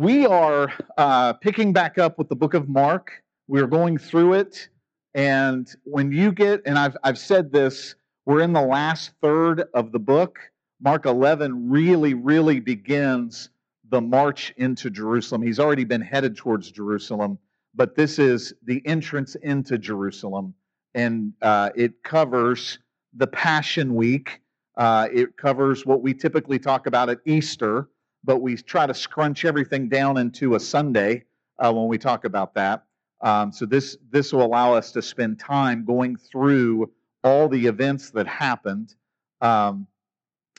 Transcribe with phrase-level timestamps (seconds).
[0.00, 3.22] We are uh, picking back up with the book of Mark.
[3.48, 4.70] We're going through it.
[5.12, 9.92] And when you get, and I've, I've said this, we're in the last third of
[9.92, 10.38] the book.
[10.80, 13.50] Mark 11 really, really begins
[13.90, 15.42] the march into Jerusalem.
[15.42, 17.38] He's already been headed towards Jerusalem,
[17.74, 20.54] but this is the entrance into Jerusalem.
[20.94, 22.78] And uh, it covers
[23.12, 24.40] the Passion Week.
[24.78, 27.90] Uh, it covers what we typically talk about at Easter,
[28.24, 31.24] but we try to scrunch everything down into a Sunday
[31.58, 32.84] uh, when we talk about that.
[33.20, 36.90] Um, so this this will allow us to spend time going through
[37.22, 38.94] all the events that happened.
[39.40, 39.86] Um,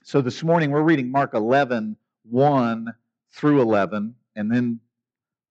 [0.04, 2.94] so this morning we're reading Mark 11, 1
[3.32, 4.80] through 11, and then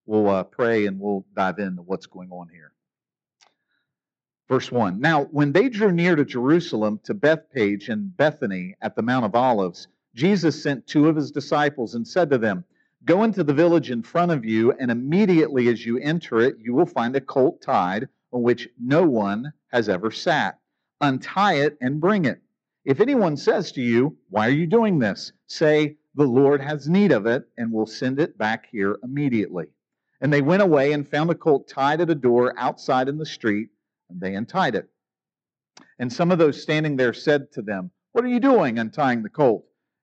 [0.07, 2.73] we'll uh, pray and we'll dive into what's going on here.
[4.49, 9.03] Verse 1 Now, when they drew near to Jerusalem, to Bethphage and Bethany at the
[9.03, 12.65] Mount of Olives, Jesus sent two of his disciples and said to them,
[13.05, 16.75] Go into the village in front of you, and immediately as you enter it, you
[16.75, 20.59] will find a colt tied on which no one has ever sat.
[21.01, 22.43] Untie it and bring it.
[22.85, 25.33] If anyone says to you, Why are you doing this?
[25.47, 29.67] say, The Lord has need of it, and will send it back here immediately.
[30.21, 33.25] And they went away and found the colt tied at a door outside in the
[33.25, 33.71] street,
[34.11, 34.91] and they untied it.
[35.99, 39.31] And some of those standing there said to them, What are you doing untying the
[39.31, 39.65] colt?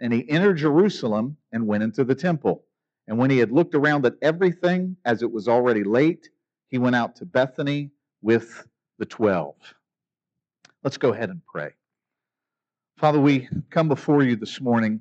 [0.00, 2.64] And he entered Jerusalem and went into the temple.
[3.06, 6.28] And when he had looked around at everything, as it was already late,
[6.68, 7.90] he went out to Bethany
[8.22, 8.66] with
[8.98, 9.56] the twelve.
[10.84, 11.70] Let's go ahead and pray.
[12.98, 15.00] Father, we come before you this morning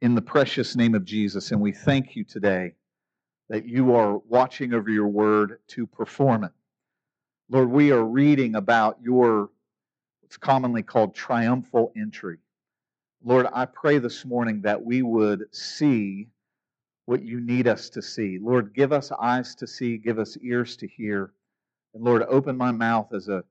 [0.00, 2.72] in the precious name of Jesus, and we thank you today
[3.48, 6.52] that you are watching over your word to perform it.
[7.48, 9.50] Lord, we are reading about your,
[10.20, 12.38] what's commonly called triumphal entry.
[13.22, 16.28] Lord, I pray this morning that we would see
[17.04, 18.38] what you need us to see.
[18.40, 21.32] Lord, give us eyes to see, give us ears to hear.
[21.92, 23.44] And Lord, open my mouth as a,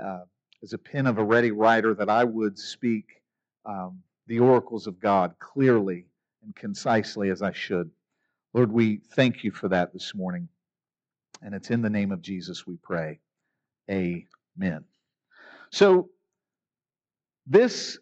[0.00, 0.24] uh,
[0.62, 3.22] as a pen of a ready writer that I would speak
[3.64, 6.06] um, the oracles of God clearly
[6.44, 7.90] and concisely as I should.
[8.54, 10.48] Lord, we thank you for that this morning.
[11.42, 13.18] And it's in the name of Jesus we pray.
[13.90, 14.84] Amen.
[15.70, 16.10] So,
[17.46, 17.98] this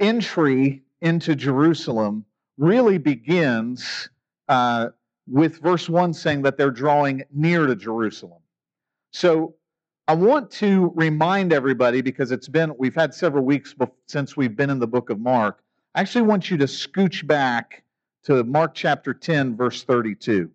[0.00, 2.24] entry into Jerusalem
[2.58, 4.08] really begins
[4.48, 4.88] uh,
[5.28, 8.40] with verse 1 saying that they're drawing near to Jerusalem.
[9.10, 9.54] So
[10.08, 13.74] I want to remind everybody, because it's been, we've had several weeks
[14.06, 15.62] since we've been in the book of Mark.
[15.94, 17.82] I actually want you to scooch back
[18.24, 20.50] to Mark chapter 10, verse 32.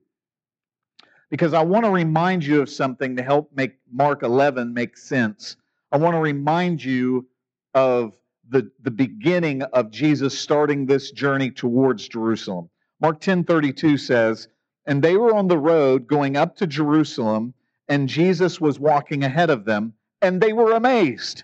[1.29, 5.57] Because I want to remind you of something to help make Mark 11 make sense.
[5.91, 7.27] I want to remind you
[7.73, 8.13] of
[8.51, 12.69] the, the beginning of Jesus starting this journey towards Jerusalem.
[12.99, 14.49] Mark 10:32 says,
[14.85, 17.53] "And they were on the road going up to Jerusalem,
[17.87, 21.43] and Jesus was walking ahead of them, and they were amazed.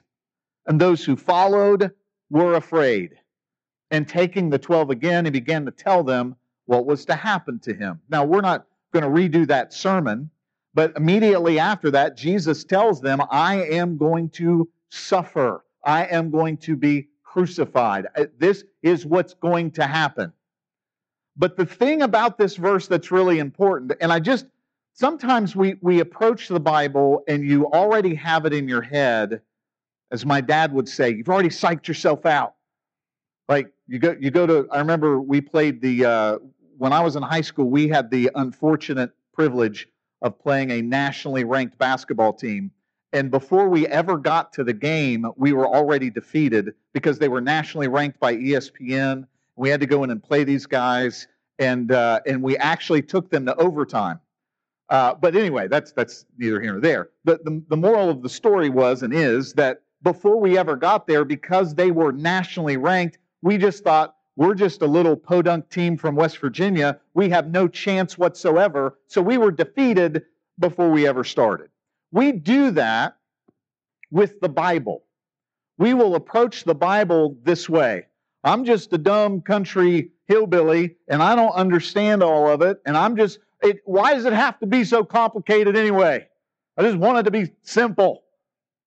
[0.65, 1.91] And those who followed
[2.29, 3.15] were afraid.
[3.89, 6.35] And taking the 12 again, he began to tell them
[6.65, 10.29] what was to happen to him." Now, we're not going to redo that sermon,
[10.73, 16.57] but immediately after that, Jesus tells them, "I am going to suffer." I am going
[16.57, 18.07] to be crucified.
[18.15, 20.33] Uh, this is what's going to happen.
[21.35, 24.47] But the thing about this verse that's really important, and I just,
[24.93, 29.41] sometimes we, we approach the Bible and you already have it in your head,
[30.11, 32.55] as my dad would say, you've already psyched yourself out.
[33.47, 36.37] Like you go, you go to, I remember we played the, uh,
[36.77, 39.87] when I was in high school, we had the unfortunate privilege
[40.23, 42.71] of playing a nationally ranked basketball team
[43.13, 47.41] and before we ever got to the game, we were already defeated because they were
[47.41, 49.27] nationally ranked by ESPN.
[49.55, 51.27] We had to go in and play these guys,
[51.57, 54.19] and uh, and we actually took them to overtime.
[54.89, 57.09] Uh, but anyway, that's that's neither here nor there.
[57.23, 61.07] But the, the moral of the story was and is that before we ever got
[61.07, 65.97] there, because they were nationally ranked, we just thought we're just a little podunk team
[65.97, 66.99] from West Virginia.
[67.13, 68.97] We have no chance whatsoever.
[69.07, 70.23] So we were defeated
[70.59, 71.69] before we ever started.
[72.11, 73.17] We do that
[74.11, 75.03] with the Bible.
[75.77, 78.07] We will approach the Bible this way.
[78.43, 82.81] I'm just a dumb country hillbilly and I don't understand all of it.
[82.85, 86.27] And I'm just, it, why does it have to be so complicated anyway?
[86.77, 88.23] I just want it to be simple.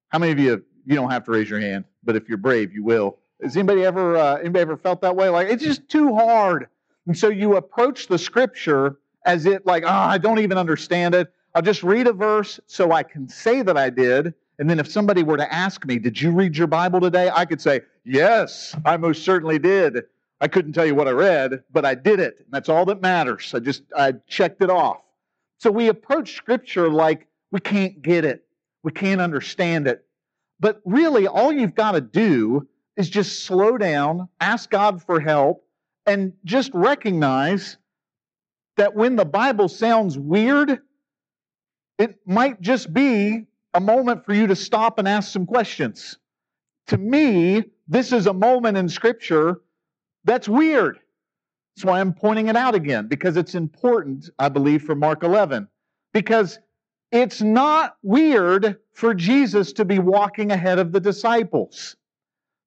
[0.08, 2.73] How many of you, you don't have to raise your hand, but if you're brave,
[2.73, 3.19] you will.
[3.43, 5.28] Has anybody ever, uh, anybody ever felt that way?
[5.28, 6.69] Like, it's just too hard.
[7.06, 11.32] And so you approach the scripture as it like, oh, I don't even understand it.
[11.55, 14.35] I'll just read a verse so I can say that I did.
[14.58, 17.31] And then if somebody were to ask me, Did you read your Bible today?
[17.35, 20.05] I could say, Yes, I most certainly did.
[20.41, 22.37] I couldn't tell you what I read, but I did it.
[22.38, 23.52] And that's all that matters.
[23.55, 25.02] I just I checked it off.
[25.58, 28.44] So we approach scripture like we can't get it.
[28.82, 30.05] We can't understand it.
[30.61, 32.67] But really, all you've got to do
[32.97, 35.64] is just slow down, ask God for help,
[36.06, 37.76] and just recognize
[38.76, 40.81] that when the Bible sounds weird,
[42.00, 46.17] it might just be a moment for you to stop and ask some questions.
[46.87, 49.61] To me, this is a moment in Scripture
[50.25, 50.99] that's weird.
[51.76, 55.69] That's why I'm pointing it out again, because it's important, I believe, for Mark 11.
[56.14, 56.58] Because
[57.12, 61.97] it's not weird for Jesus to be walking ahead of the disciples.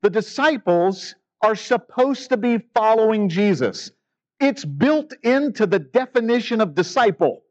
[0.04, 3.92] The disciples are supposed to be following Jesus.
[4.40, 7.43] It's built into the definition of disciple.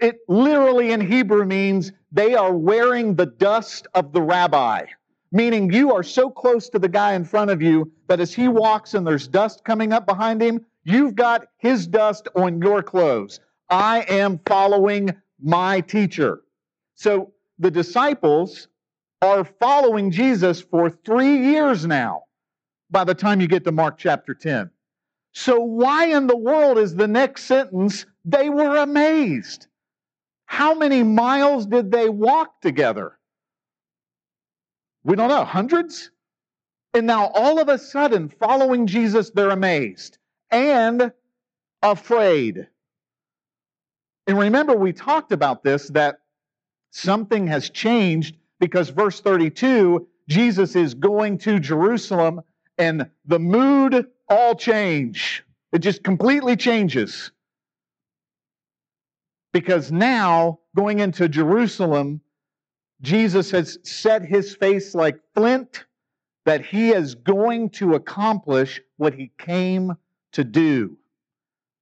[0.00, 4.86] It literally in Hebrew means they are wearing the dust of the rabbi,
[5.32, 8.48] meaning you are so close to the guy in front of you that as he
[8.48, 13.40] walks and there's dust coming up behind him, you've got his dust on your clothes.
[13.70, 16.42] I am following my teacher.
[16.94, 18.68] So the disciples
[19.22, 22.22] are following Jesus for three years now
[22.90, 24.70] by the time you get to Mark chapter 10.
[25.32, 29.67] So, why in the world is the next sentence, they were amazed?
[30.48, 33.18] How many miles did they walk together?
[35.04, 36.10] We don't know, hundreds?
[36.94, 40.16] And now all of a sudden, following Jesus, they're amazed
[40.50, 41.12] and
[41.82, 42.66] afraid.
[44.26, 46.20] And remember, we talked about this that
[46.92, 52.40] something has changed because verse 32, Jesus is going to Jerusalem
[52.78, 55.44] and the mood all change.
[55.72, 57.32] It just completely changes.
[59.52, 62.20] Because now, going into Jerusalem,
[63.00, 65.84] Jesus has set his face like flint
[66.44, 69.94] that he is going to accomplish what he came
[70.32, 70.96] to do,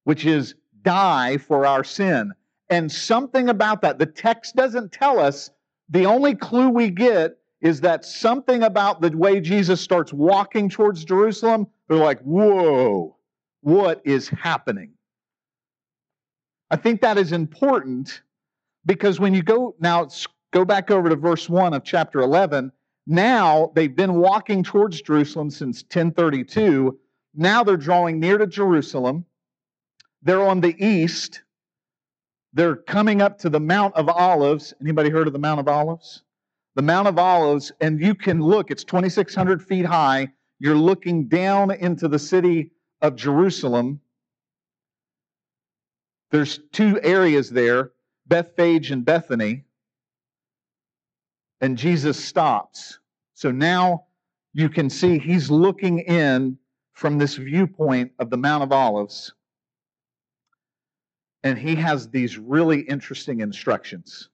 [0.05, 2.33] which is die for our sin.
[2.69, 5.51] And something about that, the text doesn't tell us.
[5.89, 11.05] The only clue we get is that something about the way Jesus starts walking towards
[11.05, 13.17] Jerusalem, they're like, whoa,
[13.61, 14.96] what is happening?
[16.71, 18.23] I think that is important
[18.85, 20.09] because when you go now,
[20.53, 22.73] go back over to verse 1 of chapter 11.
[23.07, 26.99] Now they've been walking towards Jerusalem since 1032.
[27.35, 29.25] Now they're drawing near to Jerusalem.
[30.23, 31.43] They're on the east.
[32.53, 34.75] They're coming up to the Mount of Olives.
[34.81, 36.23] Anybody heard of the Mount of Olives?
[36.75, 40.33] The Mount of Olives, and you can look, it's 2,600 feet high.
[40.59, 42.71] You're looking down into the city
[43.03, 44.01] of Jerusalem.
[46.31, 47.93] There's two areas there,
[48.26, 49.64] Bethphage and Bethany.
[51.61, 52.99] And Jesus stops.
[53.34, 54.05] So now
[54.52, 56.58] you can see he's looking in
[56.94, 59.32] from this viewpoint of the Mount of Olives.
[61.43, 64.28] And he has these really interesting instructions.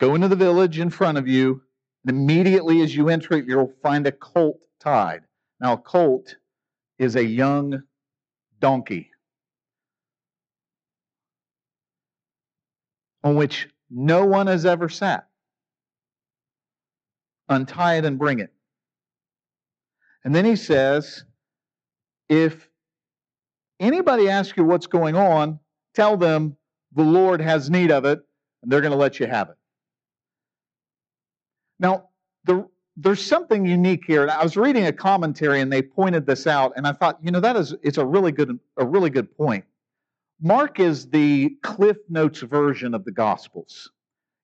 [0.00, 1.62] Go into the village in front of you,
[2.04, 5.22] and immediately as you enter it, you'll find a colt tied.
[5.60, 6.34] Now, a colt
[6.98, 7.82] is a young
[8.62, 9.10] donkey
[13.24, 15.28] on which no one has ever sat.
[17.48, 18.50] Untie it and bring it.
[20.24, 21.24] And then he says,
[22.28, 22.68] if
[23.80, 25.58] anybody asks you what's going on,
[25.94, 26.56] tell them
[26.94, 28.20] the Lord has need of it,
[28.62, 29.56] and they're going to let you have it.
[31.80, 32.10] Now,
[32.44, 32.66] the
[32.96, 34.28] there's something unique here.
[34.28, 37.40] I was reading a commentary and they pointed this out, and I thought, you know,
[37.40, 39.64] that is it's a really good a really good point.
[40.40, 43.90] Mark is the Cliff Notes version of the Gospels.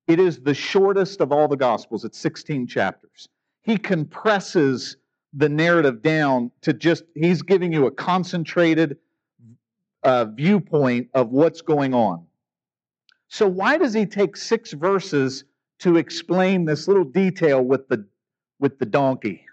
[0.06, 2.04] It is the shortest of all the Gospels.
[2.04, 3.28] It's 16 chapters.
[3.62, 4.96] He compresses
[5.34, 8.96] the narrative down to just he's giving you a concentrated
[10.04, 12.24] uh, viewpoint of what's going on.
[13.28, 15.44] So why does he take six verses
[15.80, 18.06] to explain this little detail with the
[18.60, 19.44] with the donkey.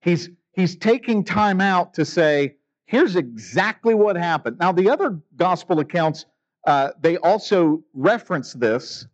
[0.00, 2.56] He's, he's taking time out to say,
[2.86, 4.58] here's exactly what happened.
[4.58, 6.26] Now, the other gospel accounts,
[6.66, 9.06] uh, they also reference this,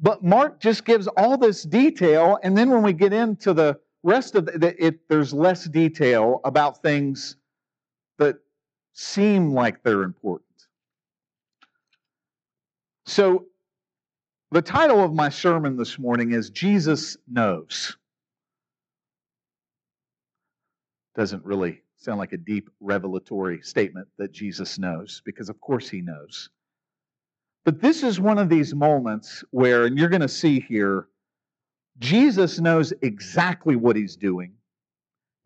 [0.00, 2.38] but Mark just gives all this detail.
[2.42, 6.82] And then when we get into the rest of the, it, there's less detail about
[6.82, 7.36] things
[8.18, 8.36] that
[8.92, 10.44] seem like they're important.
[13.06, 13.46] So,
[14.50, 17.96] the title of my sermon this morning is Jesus Knows.
[21.14, 26.00] Doesn't really sound like a deep revelatory statement that Jesus knows, because of course he
[26.00, 26.50] knows.
[27.64, 31.08] But this is one of these moments where, and you're going to see here,
[31.98, 34.52] Jesus knows exactly what he's doing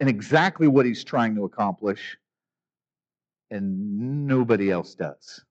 [0.00, 2.16] and exactly what he's trying to accomplish,
[3.50, 5.44] and nobody else does.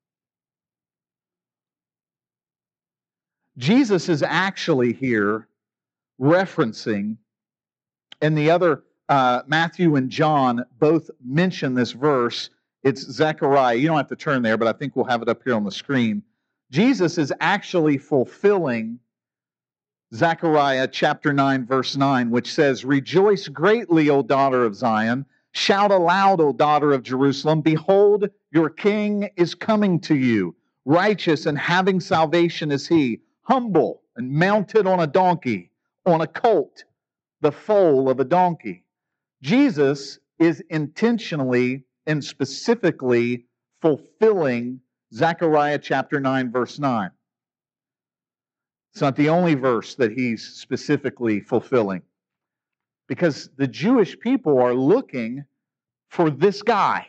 [3.58, 5.48] Jesus is actually here
[6.20, 7.18] referencing,
[8.22, 12.50] and the other, uh, Matthew and John both mention this verse.
[12.84, 13.76] It's Zechariah.
[13.76, 15.64] You don't have to turn there, but I think we'll have it up here on
[15.64, 16.24] the screen.
[16.72, 19.00] Jesus is actually fulfilling
[20.14, 25.26] Zechariah chapter 9, verse 9, which says, Rejoice greatly, O daughter of Zion.
[25.52, 27.62] Shout aloud, O daughter of Jerusalem.
[27.62, 30.56] Behold, your king is coming to you.
[30.86, 35.72] Righteous and having salvation is he, humble and mounted on a donkey,
[36.06, 36.86] on a colt,
[37.42, 38.84] the foal of a donkey.
[39.42, 43.46] Jesus is intentionally and specifically
[43.82, 44.80] fulfilling
[45.14, 47.12] Zechariah chapter 9, verse 9.
[48.94, 52.02] It's not the only verse that he's specifically fulfilling
[53.08, 55.46] because the Jewish people are looking
[56.10, 57.08] for this guy.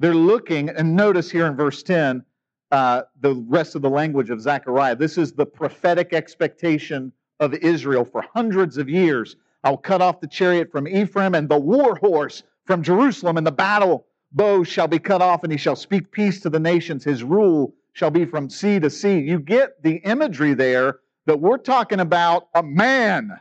[0.00, 2.24] They're looking, and notice here in verse 10,
[2.70, 4.94] uh, the rest of the language of Zechariah.
[4.94, 9.36] This is the prophetic expectation of Israel for hundreds of years.
[9.64, 13.52] I'll cut off the chariot from Ephraim and the war horse from Jerusalem, and the
[13.52, 17.04] battle bow shall be cut off, and he shall speak peace to the nations.
[17.04, 19.18] His rule shall be from sea to sea.
[19.18, 23.32] You get the imagery there that we're talking about a man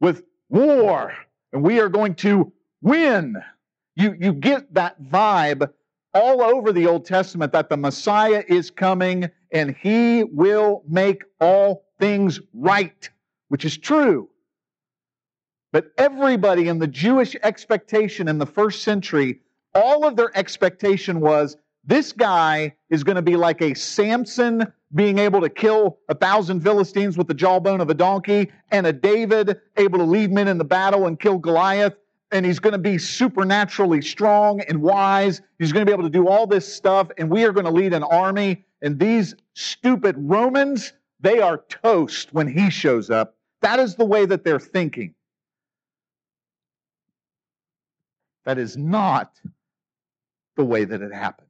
[0.00, 1.12] with war,
[1.52, 3.36] and we are going to win.
[3.96, 5.70] You, you get that vibe
[6.12, 11.86] all over the Old Testament that the Messiah is coming and he will make all
[11.98, 13.08] things right,
[13.48, 14.28] which is true.
[15.74, 19.40] But everybody in the Jewish expectation in the first century
[19.74, 25.18] all of their expectation was this guy is going to be like a Samson being
[25.18, 29.60] able to kill a thousand Philistines with the jawbone of a donkey, and a David
[29.76, 31.94] able to lead men in the battle and kill Goliath.
[32.30, 35.42] And he's going to be supernaturally strong and wise.
[35.58, 37.72] He's going to be able to do all this stuff, and we are going to
[37.72, 38.64] lead an army.
[38.80, 43.34] And these stupid Romans, they are toast when he shows up.
[43.60, 45.16] That is the way that they're thinking.
[48.44, 49.32] That is not
[50.56, 51.48] the way that it happened.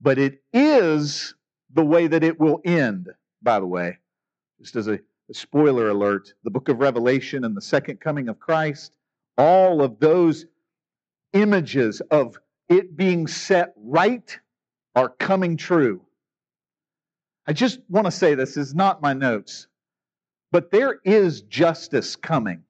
[0.00, 1.34] But it is
[1.72, 3.08] the way that it will end,
[3.42, 3.98] by the way.
[4.60, 4.94] Just as a,
[5.30, 8.96] a spoiler alert, the book of Revelation and the second coming of Christ,
[9.38, 10.46] all of those
[11.32, 14.38] images of it being set right
[14.94, 16.00] are coming true.
[17.46, 19.66] I just want to say this is not my notes,
[20.50, 22.62] but there is justice coming,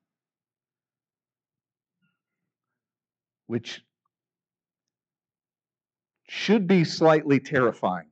[3.47, 3.83] which
[6.29, 8.07] should be slightly terrifying.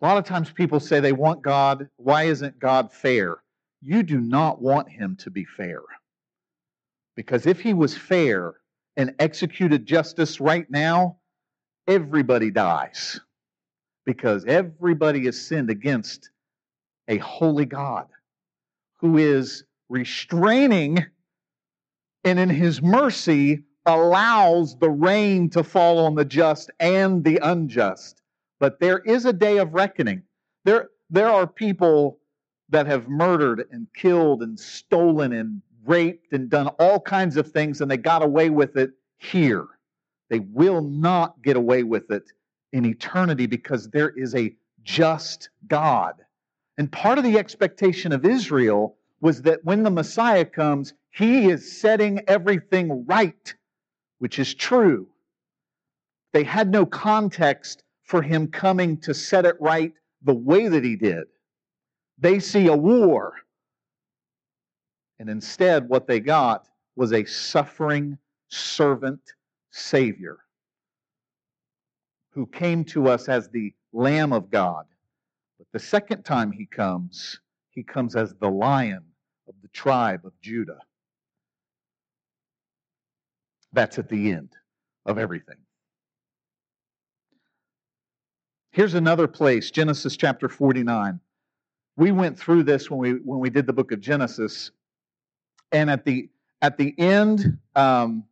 [0.00, 1.88] A lot of times people say they want God.
[1.96, 3.38] Why isn't God fair?
[3.80, 5.80] You do not want him to be fair.
[7.16, 8.54] Because if he was fair
[8.96, 11.18] and executed justice right now,
[11.86, 13.20] everybody dies.
[14.04, 16.30] Because everybody has sinned against
[17.08, 18.06] a holy God
[19.00, 21.06] who is restraining
[22.24, 28.22] and in his mercy allows the rain to fall on the just and the unjust.
[28.58, 30.22] But there is a day of reckoning.
[30.64, 32.18] There, there are people
[32.70, 37.80] that have murdered and killed and stolen and raped and done all kinds of things,
[37.80, 39.66] and they got away with it here.
[40.30, 42.32] They will not get away with it
[42.72, 46.14] in eternity because there is a just God.
[46.78, 51.80] And part of the expectation of Israel was that when the Messiah comes, he is
[51.80, 53.54] setting everything right
[54.18, 55.08] which is true.
[56.34, 60.94] They had no context for him coming to set it right the way that he
[60.94, 61.24] did.
[62.18, 63.32] They see a war.
[65.18, 69.22] And instead, what they got was a suffering servant
[69.70, 70.36] Savior
[72.28, 74.84] who came to us as the Lamb of God.
[75.56, 77.40] But the second time he comes,
[77.70, 79.02] he comes as the Lion
[79.48, 80.78] of the tribe of Judah.
[83.72, 84.50] That's at the end
[85.06, 85.56] of everything.
[88.70, 91.20] Here's another place, Genesis chapter 49.
[91.96, 94.72] We went through this when we when we did the book of Genesis.
[95.70, 96.28] And at the
[96.62, 98.24] at the end um,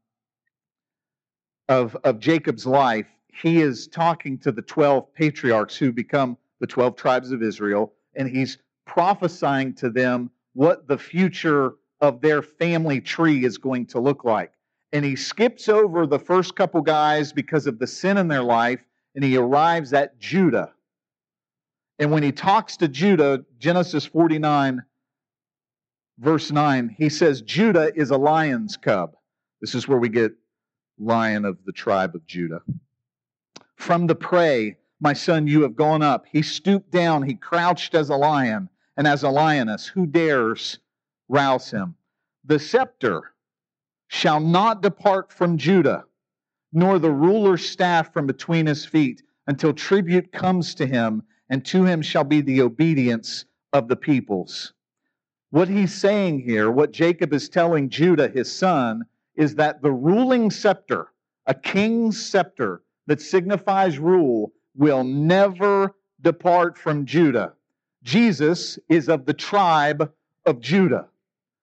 [1.69, 6.97] of, of Jacob's life, he is talking to the 12 patriarchs who become the 12
[6.97, 13.45] tribes of Israel, and he's prophesying to them what the future of their family tree
[13.45, 14.53] is going to look like.
[14.93, 18.81] And he skips over the first couple guys because of the sin in their life,
[19.15, 20.73] and he arrives at Judah.
[21.99, 24.83] And when he talks to Judah, Genesis 49,
[26.19, 29.15] verse 9, he says, Judah is a lion's cub.
[29.61, 30.33] This is where we get
[30.99, 32.63] lion of the tribe of Judah.
[33.77, 36.27] From the prey, my son, you have gone up.
[36.31, 39.87] He stooped down, he crouched as a lion and as a lioness.
[39.87, 40.79] Who dares
[41.29, 41.95] rouse him?
[42.45, 43.33] The scepter
[44.09, 46.05] shall not depart from Judah,
[46.73, 51.85] nor the ruler's staff from between his feet, until tribute comes to him, and to
[51.85, 54.73] him shall be the obedience of the peoples.
[55.51, 60.51] What he's saying here, what Jacob is telling Judah, his son, is that the ruling
[60.51, 61.09] scepter,
[61.47, 67.53] a king's scepter that signifies rule, will never depart from Judah.
[68.03, 70.13] Jesus is of the tribe
[70.47, 71.09] of Judah.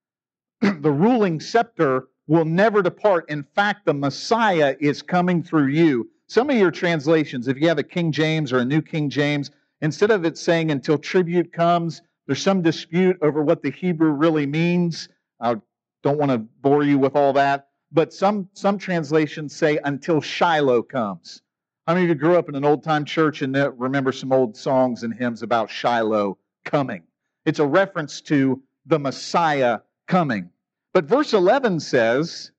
[0.62, 3.30] the ruling scepter will never depart.
[3.30, 6.10] In fact, the Messiah is coming through you.
[6.28, 9.52] Some of your translations, if you have a King James or a New King James,
[9.82, 14.46] instead of it saying until tribute comes, there's some dispute over what the Hebrew really
[14.46, 15.10] means.
[15.40, 15.56] I
[16.04, 17.70] don't want to bore you with all that.
[17.92, 21.42] But some, some translations say until Shiloh comes.
[21.90, 24.56] How many of you grew up in an old time church and remember some old
[24.56, 27.02] songs and hymns about Shiloh coming?
[27.48, 30.52] It's a reference to the Messiah coming.
[30.94, 32.52] But verse 11 says,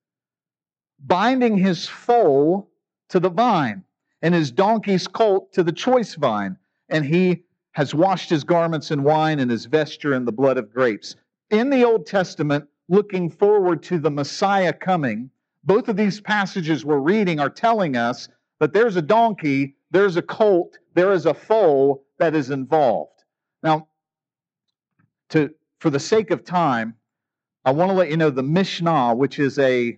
[0.99, 2.71] binding his foal
[3.07, 3.85] to the vine
[4.21, 6.57] and his donkey's colt to the choice vine,
[6.89, 10.73] and he has washed his garments in wine and his vesture in the blood of
[10.73, 11.15] grapes.
[11.51, 15.29] In the Old Testament, looking forward to the Messiah coming,
[15.63, 18.27] both of these passages we're reading are telling us
[18.61, 23.23] but there's a donkey, there's a colt, there is a foal that is involved.
[23.63, 23.87] Now,
[25.29, 26.93] to, for the sake of time,
[27.65, 29.97] I want to let you know the Mishnah, which is a,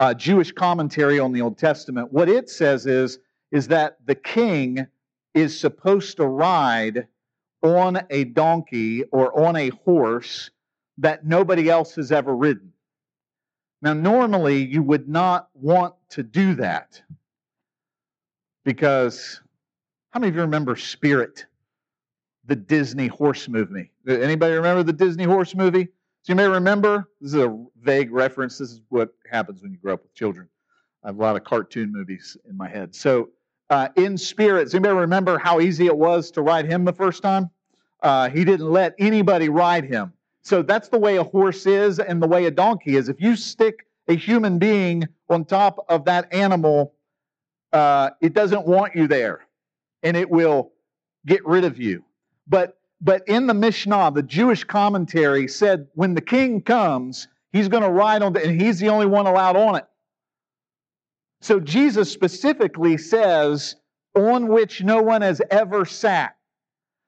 [0.00, 3.20] a Jewish commentary on the Old Testament, what it says is,
[3.52, 4.86] is that the king
[5.32, 7.06] is supposed to ride
[7.62, 10.50] on a donkey or on a horse
[10.98, 12.70] that nobody else has ever ridden.
[13.80, 17.00] Now, normally you would not want to do that
[18.68, 19.40] because
[20.10, 21.46] how many of you remember Spirit,
[22.44, 23.90] the Disney horse movie?
[24.06, 25.84] Anybody remember the Disney horse movie?
[26.20, 28.58] So you may remember, this is a vague reference.
[28.58, 30.50] This is what happens when you grow up with children.
[31.02, 32.94] I have a lot of cartoon movies in my head.
[32.94, 33.30] So,
[33.70, 37.22] uh, in Spirit, does anybody remember how easy it was to ride him the first
[37.22, 37.48] time?
[38.02, 40.12] Uh, he didn't let anybody ride him.
[40.42, 43.08] So that's the way a horse is and the way a donkey is.
[43.08, 46.92] If you stick a human being on top of that animal,
[47.72, 49.40] uh, it doesn't want you there
[50.02, 50.72] and it will
[51.26, 52.04] get rid of you.
[52.46, 57.84] But but in the Mishnah, the Jewish commentary said when the king comes, he's going
[57.84, 59.84] to ride on the, and he's the only one allowed on it.
[61.40, 63.76] So Jesus specifically says,
[64.14, 66.36] on which no one has ever sat.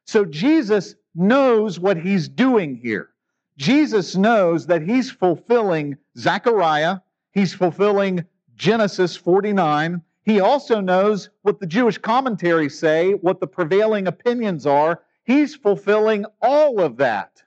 [0.06, 3.10] So Jesus knows what he's doing here.
[3.56, 6.98] Jesus knows that he's fulfilling Zechariah,
[7.32, 14.06] he's fulfilling Genesis 49, he also knows what the Jewish commentaries say, what the prevailing
[14.06, 15.02] opinions are.
[15.24, 17.42] He's fulfilling all of that.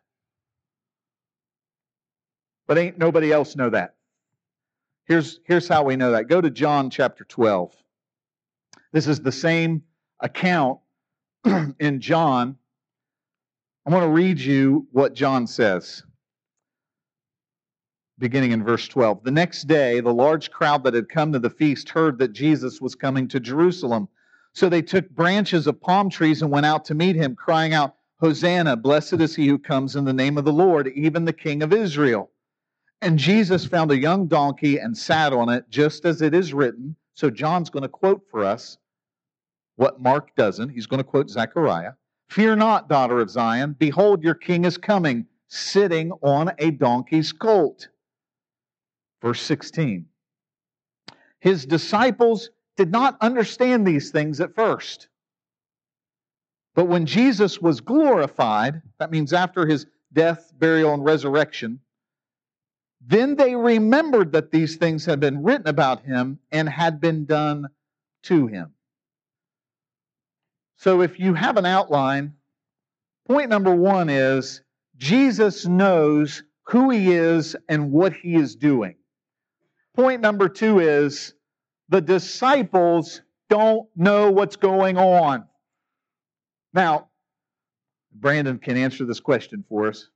[2.68, 3.96] But ain't nobody else know that.
[5.06, 6.28] Here's, here's how we know that.
[6.28, 7.74] Go to John chapter 12.
[8.92, 9.84] This is the same
[10.20, 10.80] account
[11.80, 12.58] in John.
[13.86, 16.04] I want to read you what John says
[18.20, 19.24] beginning in verse 12.
[19.24, 22.80] The next day, the large crowd that had come to the feast heard that Jesus
[22.80, 24.08] was coming to Jerusalem.
[24.54, 27.96] So they took branches of palm trees and went out to meet him, crying out,
[28.20, 31.62] Hosanna, blessed is he who comes in the name of the Lord, even the King
[31.64, 32.32] of Israel.
[33.02, 36.96] And Jesus found a young donkey and sat on it, just as it is written.
[37.16, 38.78] So John's going to quote for us
[39.76, 40.70] what Mark doesn't.
[40.70, 41.94] He's going to quote Zechariah.
[42.30, 43.76] Fear not, daughter of Zion.
[43.78, 47.90] Behold, your king is coming, sitting on a donkey's colt
[49.24, 50.06] Verse 16.
[51.40, 55.08] His disciples did not understand these things at first.
[56.76, 61.80] But when Jesus was glorified, that means after his death, burial, and resurrection,
[63.00, 67.68] then they remembered that these things had been written about him and had been done
[68.24, 68.74] to him.
[70.78, 72.34] So if you have an outline,
[73.28, 74.62] point number one is
[74.98, 78.96] Jesus knows who he is and what he is doing.
[79.96, 81.34] Point number two is
[81.90, 85.46] the disciples don't know what's going on.
[86.74, 87.10] Now,
[88.12, 90.10] Brandon can answer this question for us.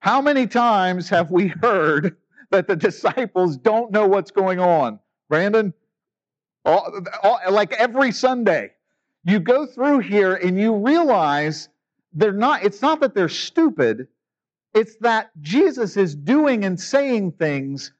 [0.00, 2.16] How many times have we heard
[2.50, 4.98] that the disciples don't know what's going on?
[5.28, 5.72] Brandon?
[6.64, 8.72] All, all, like every Sunday.
[9.24, 11.68] You go through here and you realize
[12.12, 14.08] they're not, it's not that they're stupid,
[14.74, 17.92] it's that Jesus is doing and saying things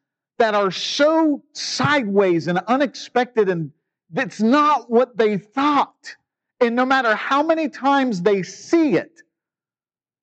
[0.42, 3.70] that are so sideways and unexpected and
[4.11, 6.16] that's not what they thought.
[6.59, 9.20] And no matter how many times they see it,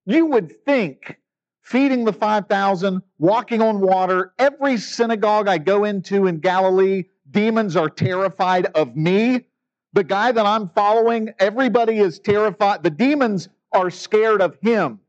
[0.05, 1.15] you would think
[1.61, 7.89] feeding the 5,000, walking on water, every synagogue I go into in Galilee, demons are
[7.89, 9.45] terrified of me.
[9.93, 12.83] The guy that I'm following, everybody is terrified.
[12.83, 14.99] The demons are scared of him.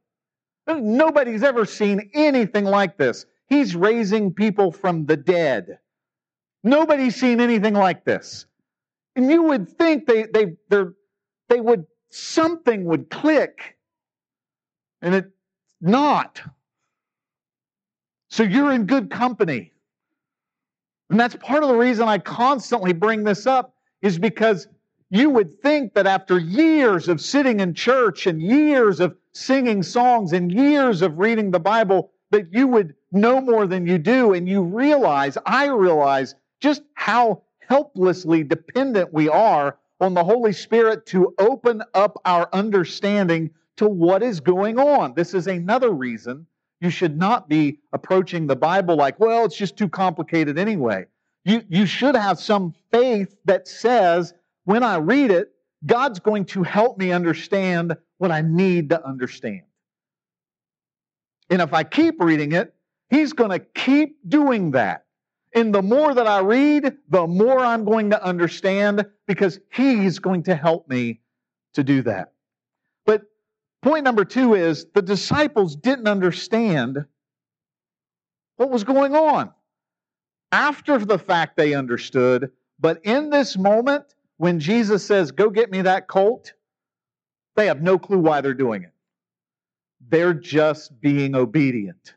[0.68, 3.26] Nobody's ever seen anything like this.
[3.50, 5.78] He's raising people from the dead.
[6.62, 8.46] Nobody's seen anything like this.
[9.16, 10.54] And you would think they, they,
[11.48, 13.76] they would, something would click.
[15.02, 15.32] And it's
[15.80, 16.40] not.
[18.28, 19.72] So you're in good company.
[21.10, 24.68] And that's part of the reason I constantly bring this up is because
[25.10, 30.32] you would think that after years of sitting in church and years of singing songs
[30.32, 34.32] and years of reading the Bible, that you would know more than you do.
[34.32, 41.06] And you realize, I realize just how helplessly dependent we are on the Holy Spirit
[41.06, 45.14] to open up our understanding to what is going on.
[45.14, 46.46] This is another reason
[46.80, 51.06] you should not be approaching the Bible like, well, it's just too complicated anyway.
[51.44, 55.52] You, you should have some faith that says, when I read it,
[55.86, 59.62] God's going to help me understand what I need to understand.
[61.48, 62.74] And if I keep reading it,
[63.10, 65.04] He's going to keep doing that.
[65.52, 70.44] And the more that I read, the more I'm going to understand because He's going
[70.44, 71.20] to help me
[71.74, 72.32] to do that.
[73.04, 73.22] But
[73.82, 77.04] point number two is the disciples didn't understand
[78.56, 79.50] what was going on.
[80.52, 84.04] After the fact, they understood, but in this moment,
[84.36, 86.52] when Jesus says, Go get me that colt,
[87.56, 88.92] they have no clue why they're doing it.
[90.08, 92.14] They're just being obedient.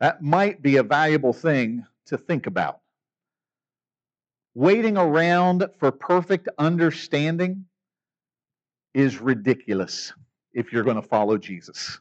[0.00, 2.80] That might be a valuable thing to think about.
[4.54, 7.66] Waiting around for perfect understanding
[8.92, 10.12] is ridiculous
[10.52, 12.00] if you're going to follow Jesus.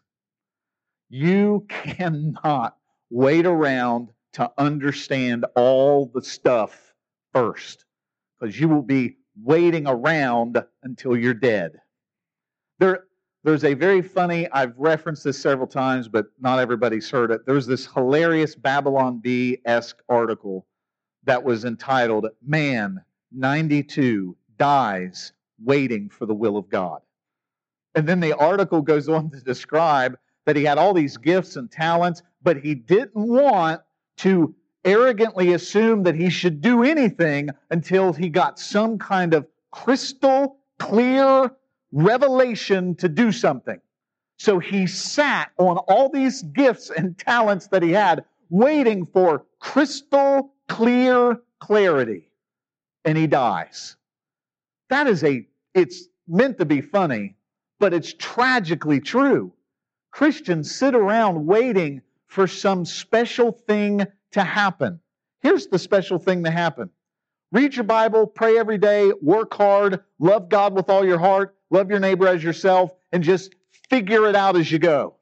[1.10, 2.78] You cannot
[3.10, 6.94] wait around to understand all the stuff
[7.34, 7.86] first
[8.40, 11.74] because you will be waiting around until you're dead.
[12.80, 13.06] There,
[13.44, 17.46] there's a very funny, I've referenced this several times, but not everybody's heard it.
[17.46, 20.66] There's this hilarious Babylon Bee esque article
[21.26, 27.02] that was entitled Man 92 Dies Waiting for the Will of God.
[27.96, 31.70] And then the article goes on to describe that he had all these gifts and
[31.70, 33.82] talents, but he didn't want
[34.18, 40.58] to arrogantly assume that he should do anything until he got some kind of crystal
[40.80, 41.52] clear
[41.94, 43.80] revelation to do something.
[44.38, 50.54] So he sat on all these gifts and talents that he had, waiting for crystal
[50.68, 52.30] clear clarity.
[53.06, 53.96] And he dies.
[54.90, 57.36] That is a, it's meant to be funny,
[57.80, 59.54] but it's tragically true.
[60.12, 65.00] Christians sit around waiting for some special thing to happen.
[65.42, 66.90] Here's the special thing to happen
[67.52, 71.90] read your Bible, pray every day, work hard, love God with all your heart, love
[71.90, 73.56] your neighbor as yourself, and just
[73.90, 75.16] figure it out as you go.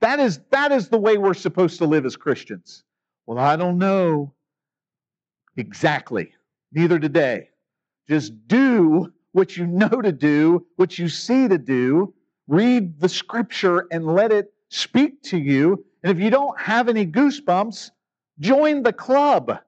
[0.00, 2.84] That is, that is the way we're supposed to live as Christians.
[3.26, 4.32] Well, I don't know
[5.56, 6.32] exactly.
[6.72, 7.50] Neither today.
[8.08, 12.14] Just do what you know to do, what you see to do.
[12.46, 15.84] Read the scripture and let it speak to you.
[16.02, 17.90] And if you don't have any goosebumps,
[18.40, 19.58] Join the club.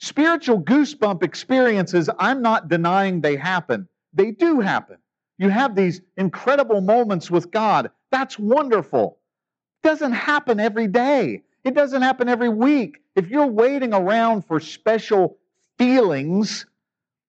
[0.00, 3.88] Spiritual goosebump experiences, I'm not denying they happen.
[4.12, 4.98] They do happen.
[5.38, 7.90] You have these incredible moments with God.
[8.10, 9.18] That's wonderful.
[9.82, 11.42] It doesn't happen every day.
[11.64, 13.02] It doesn't happen every week.
[13.14, 15.38] If you're waiting around for special
[15.78, 16.66] feelings,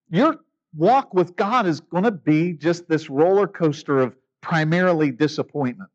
[0.10, 0.38] your
[0.76, 5.90] walk with God is going to be just this roller coaster of primarily disappointment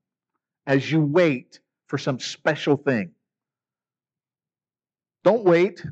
[0.66, 3.12] as you wait for some special thing.
[5.24, 5.84] Don't wait.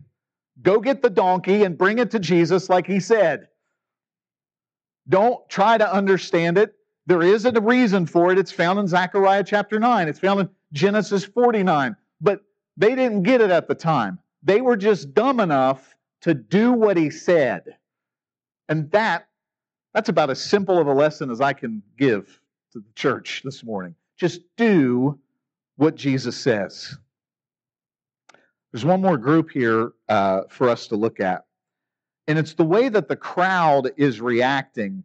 [0.63, 3.49] Go get the donkey and bring it to Jesus like he said.
[5.11, 6.75] Don't try to understand it.
[7.07, 8.39] There is a reason for it.
[8.39, 10.09] It's found in Zechariah chapter 9.
[10.09, 11.97] It's found in Genesis 49.
[12.21, 12.41] But
[12.77, 14.19] they didn't get it at the time.
[14.43, 17.77] They were just dumb enough to do what he said.
[18.69, 19.27] And that
[19.93, 22.41] that's about as simple of a lesson as I can give
[22.73, 23.95] to the church this morning.
[24.17, 25.19] Just do
[25.77, 26.97] what Jesus says.
[28.73, 31.45] There's one more group here uh, for us to look at,
[32.31, 35.03] and it's the way that the crowd is reacting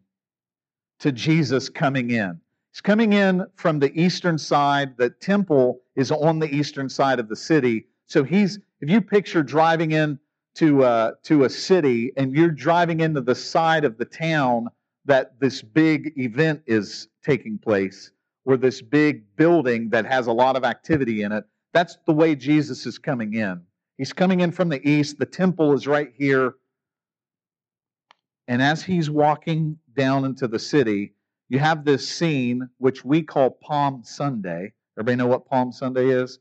[0.99, 2.39] to Jesus coming in.
[2.71, 4.95] He's coming in from the eastern side.
[4.95, 7.87] The temple is on the eastern side of the city.
[8.05, 10.19] So he's, if you picture driving in
[10.57, 14.67] to, uh, to a city and you're driving into the side of the town
[15.05, 18.11] that this big event is taking place,
[18.45, 22.35] or this big building that has a lot of activity in it, that's the way
[22.35, 23.63] Jesus is coming in.
[23.97, 25.17] He's coming in from the east.
[25.17, 26.53] The temple is right here.
[28.47, 31.13] And as he's walking down into the city,
[31.49, 34.73] you have this scene which we call Palm Sunday.
[34.97, 36.39] Everybody know what Palm Sunday is?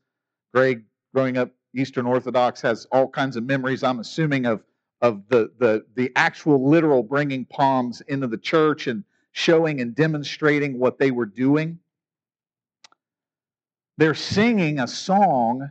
[0.52, 4.62] Greg, growing up Eastern Orthodox, has all kinds of memories, I'm assuming, of,
[5.00, 10.78] of the, the, the actual literal bringing palms into the church and showing and demonstrating
[10.78, 11.78] what they were doing.
[13.96, 15.70] They're singing a song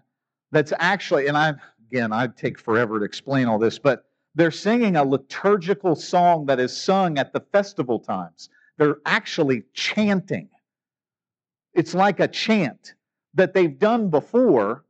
[0.52, 1.54] that's actually, and I,
[1.90, 6.60] again, I'd take forever to explain all this, but they're singing a liturgical song that
[6.60, 8.50] is sung at the festival times.
[8.78, 10.50] They're actually chanting.
[11.74, 12.96] It's like a chant
[13.36, 14.86] that they've done before,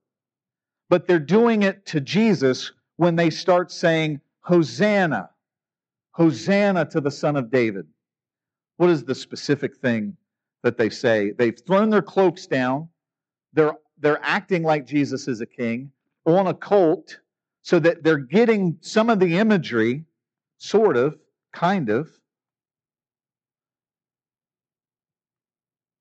[0.90, 5.30] but they're doing it to Jesus when they start saying, Hosanna,
[6.12, 7.88] Hosanna to the Son of David.
[8.78, 10.16] What is the specific thing
[10.64, 11.32] that they say?
[11.32, 12.90] They've thrown their cloaks down.
[13.54, 15.92] They're, they're acting like Jesus is a king
[16.26, 17.20] on a colt
[17.64, 20.04] so that they're getting some of the imagery,
[20.60, 21.18] sort of,
[21.54, 22.10] kind of,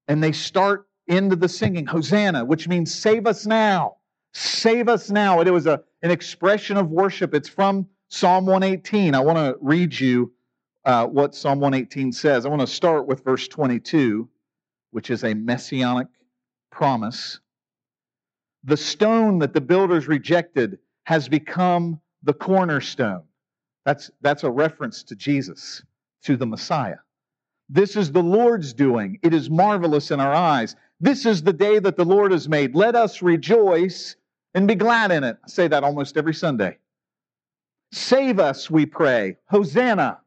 [0.08, 3.96] and they start into the singing, Hosanna, which means save us now.
[4.34, 5.40] Save us now.
[5.40, 7.32] It was a, an expression of worship.
[7.32, 9.14] It's from Psalm 118.
[9.14, 10.32] I want to read you
[10.84, 12.44] uh, what Psalm 118 says.
[12.44, 14.28] I want to start with verse 22,
[14.90, 16.08] which is a messianic
[16.70, 17.38] promise.
[18.64, 23.22] The stone that the builders rejected has become the cornerstone.
[23.84, 25.82] That's, that's a reference to Jesus,
[26.24, 26.98] to the Messiah.
[27.68, 29.18] This is the Lord's doing.
[29.22, 30.76] It is marvelous in our eyes.
[31.00, 32.74] This is the day that the Lord has made.
[32.74, 34.16] Let us rejoice
[34.54, 35.38] and be glad in it.
[35.42, 36.78] I say that almost every Sunday.
[37.92, 39.36] Save us, we pray.
[39.46, 40.20] Hosanna.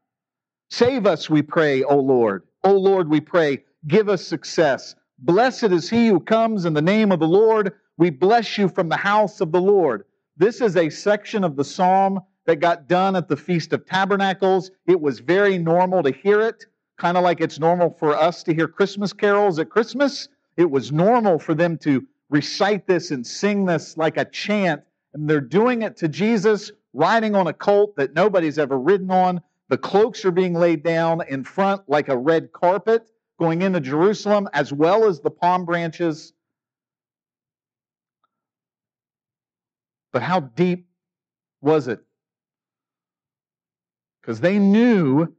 [0.70, 2.42] Save us, we pray, O Lord.
[2.64, 4.96] O Lord, we pray, give us success.
[5.18, 7.72] Blessed is he who comes in the name of the Lord.
[7.96, 10.04] We bless you from the house of the Lord.
[10.36, 14.70] This is a section of the psalm that got done at the Feast of Tabernacles.
[14.86, 18.54] It was very normal to hear it kind of like it's normal for us to
[18.54, 20.28] hear Christmas carols at Christmas.
[20.56, 24.82] It was normal for them to recite this and sing this like a chant.
[25.14, 29.40] And they're doing it to Jesus riding on a colt that nobody's ever ridden on.
[29.68, 34.48] The cloaks are being laid down in front like a red carpet going into Jerusalem,
[34.54, 36.32] as well as the palm branches.
[40.16, 40.88] But how deep
[41.60, 42.00] was it?
[44.22, 45.30] Because they knew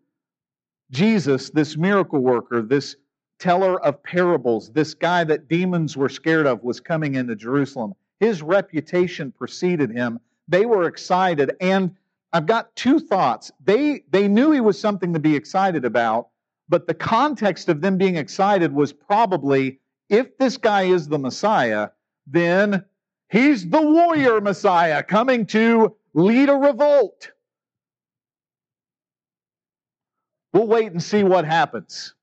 [0.92, 2.96] Jesus, this miracle worker, this
[3.40, 7.96] teller of parables, this guy that demons were scared of, was coming into Jerusalem.
[8.20, 10.20] His reputation preceded him.
[10.48, 11.56] They were excited.
[11.60, 11.96] And
[12.32, 13.52] I've got two thoughts.
[13.64, 16.28] They, they knew he was something to be excited about,
[16.70, 21.90] but the context of them being excited was probably if this guy is the Messiah,
[22.28, 22.86] then
[23.30, 27.32] he's the warrior Messiah coming to lead a revolt.
[30.54, 32.14] We'll wait and see what happens.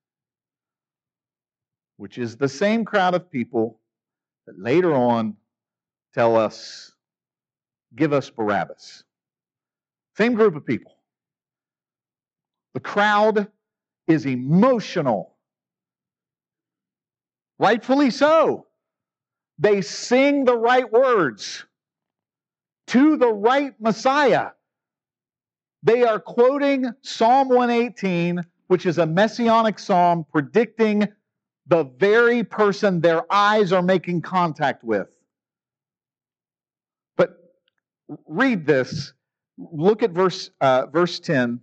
[1.97, 3.79] Which is the same crowd of people
[4.47, 5.37] that later on
[6.13, 6.93] tell us,
[7.95, 9.05] give us Barabbas.
[10.17, 10.97] Same group of people.
[12.75, 13.49] The crowd
[14.09, 15.37] is emotional.
[17.59, 18.67] Rightfully so.
[19.59, 21.65] They sing the right words
[22.89, 24.51] to the right Messiah.
[25.83, 31.07] They are quoting Psalm 118, which is a messianic psalm predicting
[31.67, 35.09] the very person their eyes are making contact with.
[37.17, 37.39] But
[38.27, 39.13] read this.
[39.57, 41.61] Look at verse, uh, verse 10,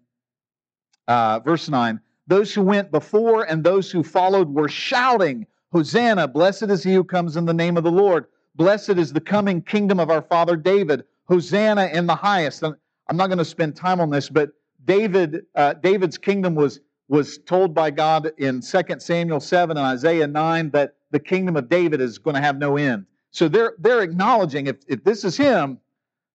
[1.07, 1.99] uh, verse 9.
[2.27, 7.03] Those who went before and those who followed were shouting, Hosanna, blessed is he who
[7.03, 8.25] comes in the name of the Lord.
[8.55, 11.05] Blessed is the coming kingdom of our father David.
[11.25, 12.63] Hosanna in the highest.
[12.63, 14.51] I'm not going to spend time on this, but
[14.83, 20.27] David, uh, David's kingdom was, was told by God in 2 Samuel 7 and Isaiah
[20.27, 23.05] 9 that the kingdom of David is going to have no end.
[23.31, 25.79] So they're, they're acknowledging if, if this is him,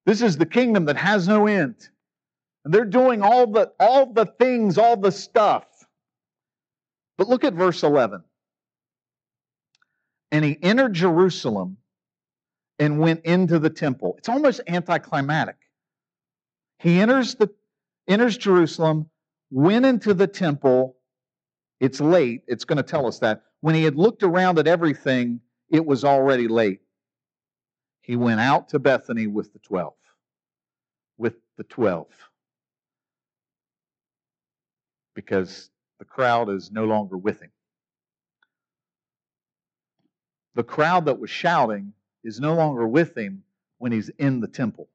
[0.06, 1.88] this is the kingdom that has no end.
[2.64, 5.66] And they're doing all the, all the things, all the stuff.
[7.18, 8.22] But look at verse 11.
[10.32, 11.78] And he entered Jerusalem
[12.78, 14.14] and went into the temple.
[14.18, 15.56] It's almost anticlimactic.
[16.78, 17.48] He enters the
[18.08, 19.08] enters Jerusalem,
[19.50, 20.96] went into the temple.
[21.80, 22.42] It's late.
[22.46, 23.42] It's going to tell us that.
[23.60, 26.80] When he had looked around at everything, it was already late.
[28.02, 29.92] He went out to Bethany with the 12.
[31.18, 32.06] With the 12.
[35.14, 37.50] Because the crowd is no longer with him.
[40.56, 41.92] The crowd that was shouting
[42.24, 43.42] is no longer with him
[43.76, 44.88] when he's in the temple.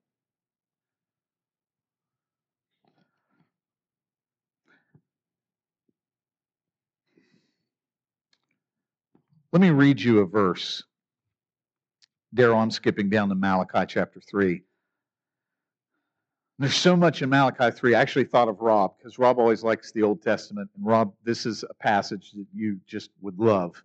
[9.51, 10.81] Let me read you a verse.
[12.33, 14.63] There, I'm skipping down to Malachi chapter 3.
[16.57, 17.93] There's so much in Malachi 3.
[17.93, 20.71] I actually thought of Rob because Rob always likes the Old Testament.
[20.75, 23.83] And Rob, this is a passage that you just would love.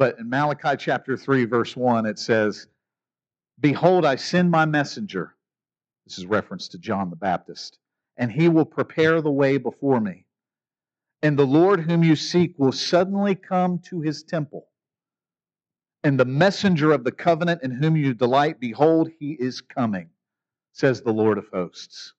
[0.00, 2.66] But in Malachi chapter 3, verse 1, it says,
[3.60, 5.36] Behold, I send my messenger.
[6.06, 7.78] This is reference to John the Baptist.
[8.16, 10.24] And he will prepare the way before me.
[11.22, 14.68] And the Lord whom you seek will suddenly come to his temple
[16.02, 20.08] and the messenger of the covenant in whom you delight, behold, he is coming,
[20.72, 22.14] says the Lord of hosts.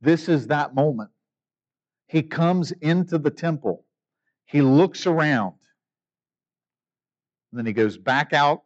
[0.00, 1.10] This is that moment.
[2.06, 3.84] He comes into the temple,
[4.44, 5.54] he looks around,
[7.50, 8.62] and then he goes back out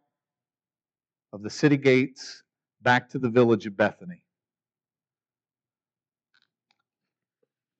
[1.33, 2.43] of the city gates,
[2.81, 4.23] back to the village of Bethany.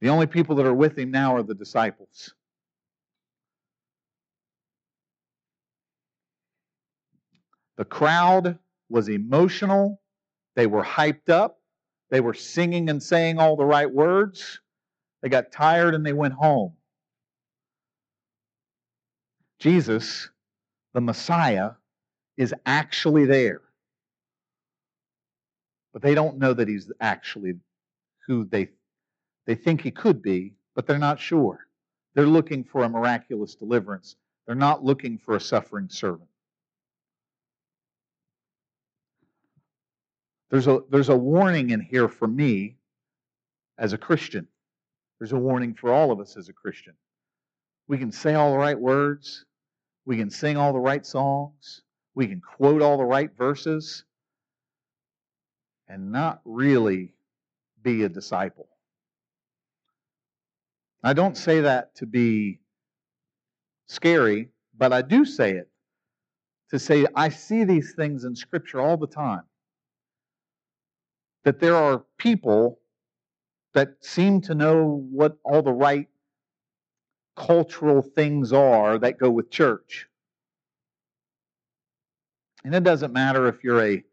[0.01, 2.33] The only people that are with him now are the disciples.
[7.77, 8.57] The crowd
[8.89, 10.01] was emotional.
[10.55, 11.59] They were hyped up.
[12.09, 14.59] They were singing and saying all the right words.
[15.21, 16.73] They got tired and they went home.
[19.59, 20.29] Jesus,
[20.95, 21.71] the Messiah,
[22.37, 23.61] is actually there.
[25.93, 27.55] But they don't know that he's actually
[28.25, 28.69] who they,
[29.45, 31.67] they think he could be, but they're not sure.
[32.13, 34.15] They're looking for a miraculous deliverance.
[34.47, 36.29] They're not looking for a suffering servant.
[40.49, 42.77] There's a, there's a warning in here for me
[43.77, 44.47] as a Christian.
[45.19, 46.93] There's a warning for all of us as a Christian.
[47.89, 49.45] We can say all the right words,
[50.05, 51.81] we can sing all the right songs,
[52.13, 54.03] we can quote all the right verses,
[55.87, 57.13] and not really
[57.83, 58.67] be a disciple.
[61.03, 62.59] I don't say that to be
[63.87, 65.69] scary, but I do say it
[66.71, 69.43] to say I see these things in Scripture all the time.
[71.43, 72.79] That there are people
[73.73, 76.07] that seem to know what all the right
[77.35, 80.07] cultural things are that go with church.
[82.63, 84.03] And it doesn't matter if you're a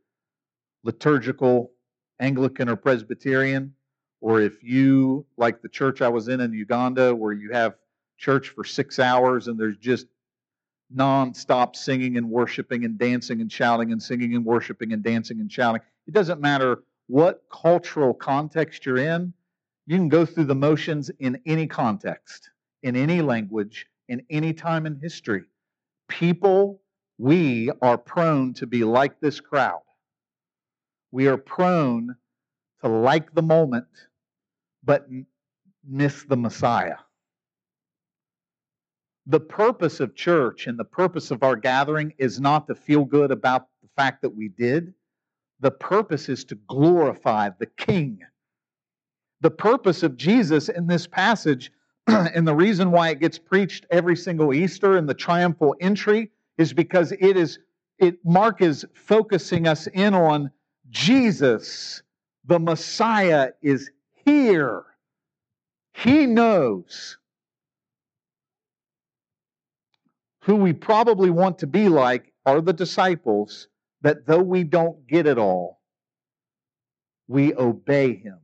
[0.85, 1.73] liturgical
[2.21, 3.75] Anglican or Presbyterian,
[4.21, 7.75] or if you, like the church I was in in Uganda, where you have
[8.19, 10.07] church for six hours and there's just
[10.91, 15.51] non-stop singing and worshiping and dancing and shouting and singing and worshiping and dancing and
[15.51, 15.81] shouting.
[16.07, 19.33] It doesn't matter what cultural context you're in,
[19.87, 22.51] you can go through the motions in any context,
[22.83, 25.45] in any language, in any time in history.
[26.09, 26.81] People,
[27.19, 29.83] we are prone to be like this crowd.
[31.11, 32.17] We are prone
[32.83, 33.87] to like the moment,
[34.83, 35.07] but
[35.87, 36.97] miss the Messiah.
[39.27, 43.31] The purpose of church and the purpose of our gathering is not to feel good
[43.31, 44.95] about the fact that we did.
[45.61, 48.19] The purpose is to glorify the King.
[49.43, 51.71] The purpose of Jesus in this passage,
[52.07, 56.73] and the reason why it gets preached every single Easter in the triumphal entry, is
[56.73, 57.59] because it is
[57.99, 60.51] it Mark is focusing us in on
[60.91, 62.03] Jesus,
[62.45, 63.91] the Messiah, is
[64.25, 64.85] here.
[65.95, 67.19] He knows
[70.43, 73.69] who we probably want to be like are the disciples
[74.03, 75.81] that though we don't get it all,
[77.29, 78.41] we obey Him.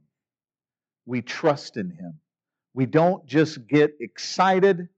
[1.05, 2.21] We trust in Him.
[2.75, 4.89] We don't just get excited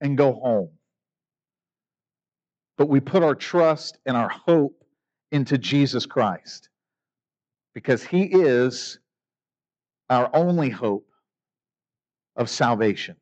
[0.00, 0.70] and go home,
[2.76, 4.84] but we put our trust and our hope
[5.32, 6.68] into Jesus Christ
[7.74, 8.98] because He is
[10.10, 11.08] our only hope
[12.36, 13.16] of salvation.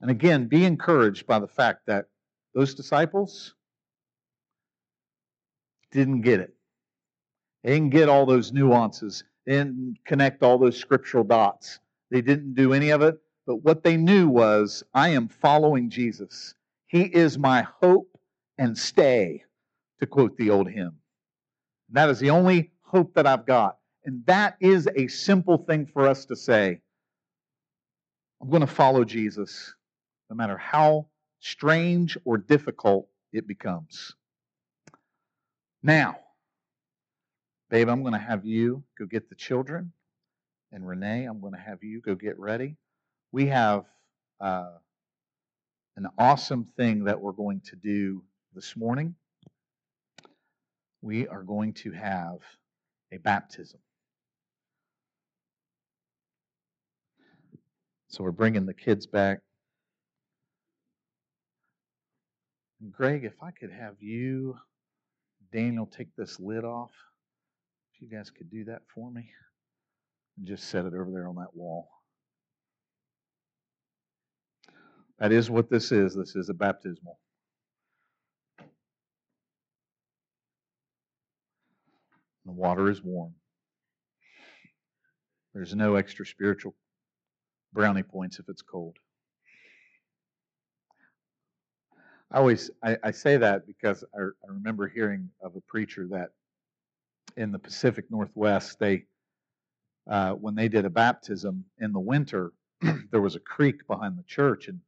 [0.00, 2.06] And again, be encouraged by the fact that
[2.54, 3.54] those disciples
[5.90, 6.54] didn't get it.
[7.62, 11.80] They didn't get all those nuances, they didn't connect all those scriptural dots.
[12.10, 13.18] They didn't do any of it.
[13.46, 16.54] But what they knew was, I am following Jesus.
[16.86, 18.08] He is my hope
[18.56, 19.44] and stay,
[20.00, 20.96] to quote the old hymn.
[21.90, 23.78] That is the only hope that I've got.
[24.04, 26.80] And that is a simple thing for us to say.
[28.40, 29.74] I'm going to follow Jesus
[30.30, 31.06] no matter how
[31.40, 34.14] strange or difficult it becomes.
[35.82, 36.16] Now,
[37.74, 39.90] babe, I'm going to have you go get the children.
[40.70, 42.76] And Renee, I'm going to have you go get ready.
[43.32, 43.84] We have
[44.40, 44.74] uh,
[45.96, 48.22] an awesome thing that we're going to do
[48.54, 49.16] this morning.
[51.02, 52.36] We are going to have
[53.10, 53.80] a baptism.
[58.06, 59.40] So we're bringing the kids back.
[62.92, 64.58] Greg, if I could have you,
[65.52, 66.92] Daniel, take this lid off.
[67.94, 69.30] If you guys could do that for me
[70.42, 71.88] just set it over there on that wall.
[75.18, 76.14] That is what this is.
[76.14, 77.20] This is a baptismal.
[82.46, 83.34] The water is warm.
[85.54, 86.74] There's no extra spiritual
[87.72, 88.96] brownie points if it's cold.
[92.32, 96.30] I always I, I say that because I, I, remember hearing of a preacher that
[97.36, 99.04] in the Pacific Northwest they
[100.08, 102.52] uh, when they did a baptism in the winter
[103.10, 104.80] there was a creek behind the church and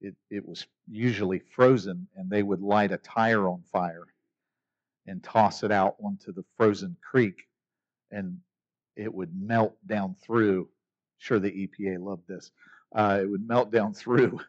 [0.00, 4.06] it, it was usually frozen and they would light a tire on fire
[5.06, 7.46] and toss it out onto the frozen creek
[8.10, 8.38] and
[8.96, 10.68] it would melt down through
[11.18, 12.50] sure the EPA loved this
[12.94, 14.40] uh, it would melt down through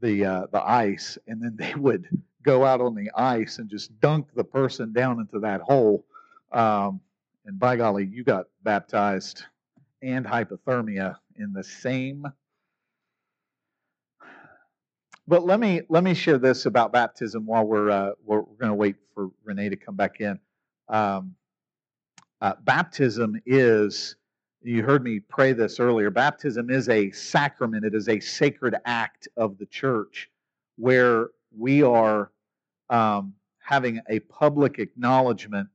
[0.00, 2.08] the uh, the ice and then they would
[2.42, 6.04] go out on the ice and just dunk the person down into that hole
[6.52, 7.00] um,
[7.46, 9.44] and by golly you got baptized
[10.02, 12.26] and hypothermia in the same
[15.28, 18.70] but let me let me share this about baptism while we're uh, we're, we're going
[18.70, 20.38] to wait for Renee to come back in.
[20.88, 21.34] Um,
[22.40, 24.16] uh, baptism is
[24.62, 26.10] you heard me pray this earlier.
[26.10, 27.84] Baptism is a sacrament.
[27.84, 30.28] It is a sacred act of the church
[30.76, 32.30] where we are
[32.90, 35.68] um, having a public acknowledgement.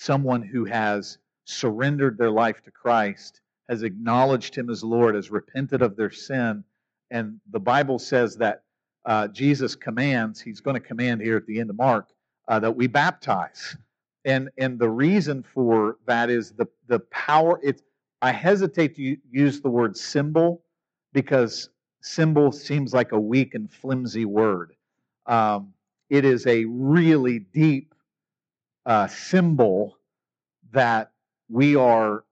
[0.00, 5.82] Someone who has surrendered their life to Christ has acknowledged Him as Lord, has repented
[5.82, 6.62] of their sin,
[7.10, 8.62] and the Bible says that
[9.04, 12.10] uh, Jesus commands, he's going to command here at the end of Mark,
[12.46, 13.76] uh, that we baptize.
[14.24, 17.58] And, and the reason for that is the, the power.
[17.62, 17.82] It's,
[18.22, 20.62] I hesitate to use the word symbol
[21.12, 21.70] because
[22.02, 24.74] symbol seems like a weak and flimsy word.
[25.26, 25.72] Um,
[26.08, 27.94] it is a really deep
[28.88, 29.98] uh, symbol
[30.72, 31.12] that
[31.48, 32.24] we are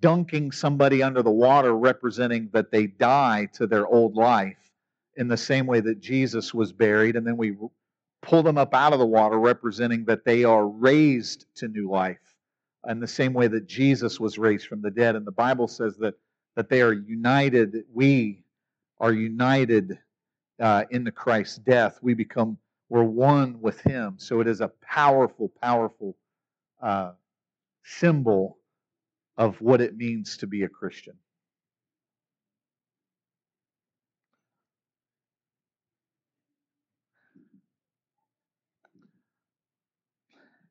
[0.00, 4.70] dunking somebody under the water, representing that they die to their old life
[5.16, 7.56] in the same way that Jesus was buried, and then we
[8.22, 12.36] pull them up out of the water, representing that they are raised to new life,
[12.88, 15.16] in the same way that Jesus was raised from the dead.
[15.16, 16.14] And the Bible says that,
[16.56, 18.44] that they are united, we
[18.98, 19.98] are united
[20.60, 21.98] uh, in the Christ's death.
[22.02, 22.56] We become,
[22.94, 24.14] we're one with Him.
[24.18, 26.16] So it is a powerful, powerful
[26.80, 27.10] uh,
[27.82, 28.58] symbol
[29.36, 31.14] of what it means to be a Christian.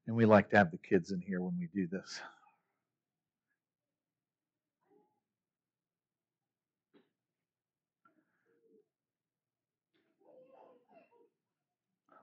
[0.07, 2.21] And we like to have the kids in here when we do this.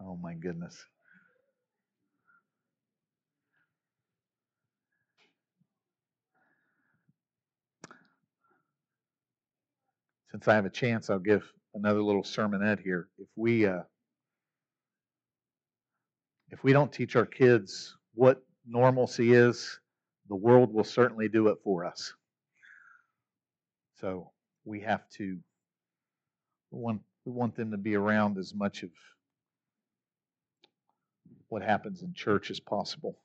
[0.02, 0.84] Oh my goodness.
[10.30, 11.42] Since I have a chance, I'll give
[11.74, 13.08] another little sermonette here.
[13.18, 13.82] If we uh,
[16.50, 19.80] if we don't teach our kids what normalcy is,
[20.28, 22.12] the world will certainly do it for us.
[24.00, 24.30] So
[24.64, 25.38] we have to
[26.70, 28.90] we want we want them to be around as much of
[31.50, 33.18] what happens in church as possible.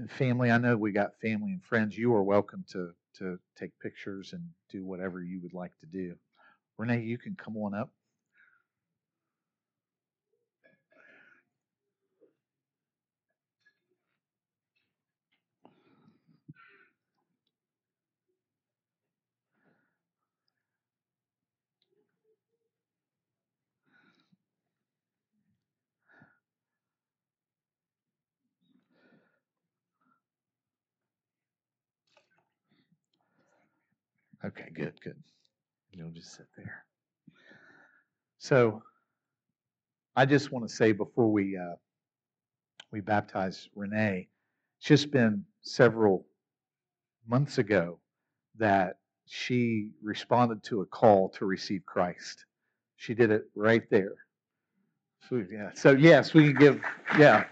[0.00, 0.50] and family.
[0.50, 1.96] I know we got family and friends.
[1.96, 6.14] You are welcome to to take pictures and do whatever you would like to do.
[6.78, 7.90] Renee, you can come on up.
[34.50, 35.16] Okay, good, good.
[35.92, 36.84] You'll just sit there.
[38.38, 38.82] So,
[40.16, 41.76] I just want to say before we uh,
[42.90, 44.28] we baptize Renee,
[44.78, 46.26] it's just been several
[47.28, 48.00] months ago
[48.58, 52.44] that she responded to a call to receive Christ.
[52.96, 54.14] She did it right there.
[55.28, 55.70] So, yeah.
[55.74, 56.80] So yes, we can give
[57.16, 57.44] yeah.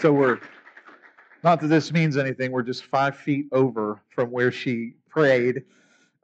[0.00, 0.38] So we're
[1.42, 2.52] not that this means anything.
[2.52, 5.64] We're just five feet over from where she prayed,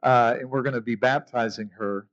[0.03, 2.07] uh, and we're going to be baptizing her.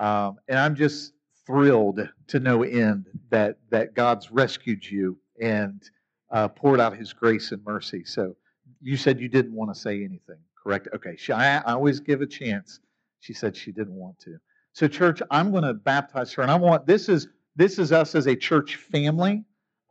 [0.00, 1.14] Um, and I'm just
[1.46, 5.82] thrilled to no end that that God's rescued you and
[6.30, 8.04] uh, poured out His grace and mercy.
[8.04, 8.36] So
[8.80, 10.88] you said you didn't want to say anything, correct?
[10.94, 11.16] Okay.
[11.16, 12.80] She, I, I always give a chance.
[13.20, 14.36] She said she didn't want to.
[14.74, 18.14] So, church, I'm going to baptize her, and I want this is this is us
[18.14, 19.44] as a church family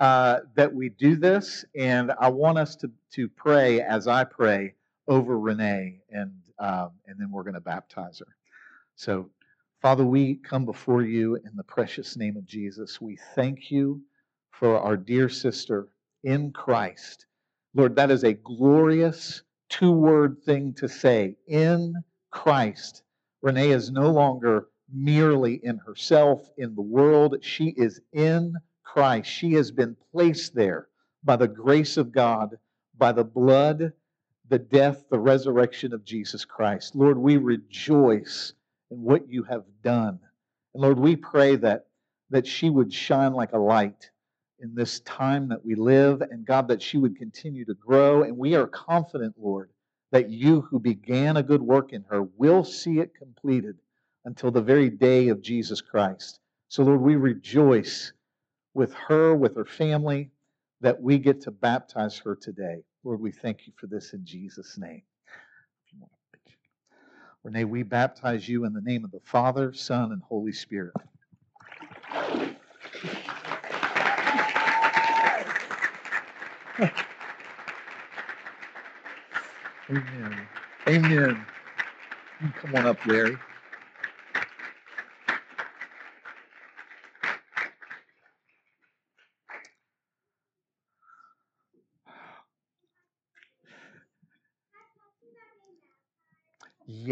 [0.03, 4.73] uh, that we do this, and I want us to, to pray as I pray
[5.07, 8.35] over Renee, and, um, and then we're going to baptize her.
[8.97, 9.29] So,
[9.81, 12.99] Father, we come before you in the precious name of Jesus.
[12.99, 14.01] We thank you
[14.51, 15.87] for our dear sister
[16.25, 17.25] in Christ.
[17.73, 21.37] Lord, that is a glorious two word thing to say.
[21.47, 21.95] In
[22.29, 23.03] Christ.
[23.41, 27.37] Renee is no longer merely in herself, in the world.
[27.41, 28.53] She is in
[28.93, 29.27] Christ.
[29.27, 30.87] She has been placed there
[31.23, 32.59] by the grace of God,
[32.95, 33.91] by the blood,
[34.49, 36.95] the death, the resurrection of Jesus Christ.
[36.95, 38.53] Lord, we rejoice
[38.91, 40.19] in what you have done.
[40.75, 41.87] And Lord, we pray that,
[42.29, 44.11] that she would shine like a light
[44.59, 48.21] in this time that we live, and God, that she would continue to grow.
[48.21, 49.71] And we are confident, Lord,
[50.11, 53.75] that you who began a good work in her will see it completed
[54.23, 56.39] until the very day of Jesus Christ.
[56.67, 58.13] So, Lord, we rejoice
[58.73, 60.31] with her, with her family,
[60.81, 62.83] that we get to baptize her today.
[63.03, 65.03] Lord, we thank you for this in Jesus' name.
[67.43, 70.93] Renee, we baptize you in the name of the Father, Son, and Holy Spirit.
[79.89, 80.47] Amen.
[80.87, 81.45] Amen.
[82.55, 83.37] Come on up, Larry.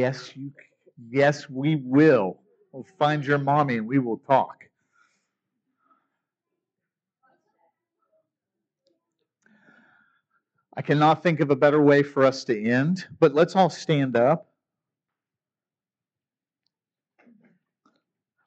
[0.01, 0.51] Yes, you.
[1.11, 2.39] Yes, we will.
[2.71, 4.65] We'll find your mommy and we will talk.
[10.75, 14.15] I cannot think of a better way for us to end, but let's all stand
[14.15, 14.47] up.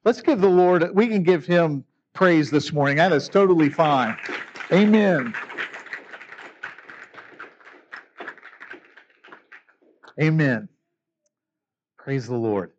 [0.04, 1.84] Let's give the Lord, we can give him
[2.14, 2.96] praise this morning.
[2.96, 4.16] That is totally fine.
[4.72, 5.32] Amen.
[10.20, 10.68] Amen.
[12.04, 12.72] Praise the Lord.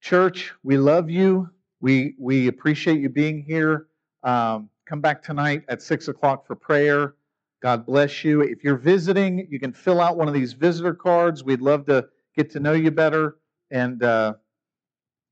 [0.00, 1.50] Church, we love you.
[1.82, 3.88] We, we appreciate you being here.
[4.22, 7.14] Um, come back tonight at 6 o'clock for prayer.
[7.60, 8.40] God bless you.
[8.40, 11.44] If you're visiting, you can fill out one of these visitor cards.
[11.44, 13.36] We'd love to get to know you better,
[13.70, 14.32] and uh,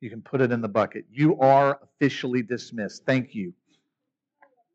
[0.02, 1.06] you can put it in the bucket.
[1.10, 3.06] You are officially dismissed.
[3.06, 3.54] Thank you.